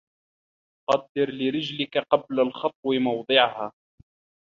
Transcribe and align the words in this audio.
قَدِّرْ 0.89 1.29
لِرِجْلِكَ 1.33 1.97
قبل 1.97 2.39
الخطو 2.39 2.91
موضعها 2.93 3.73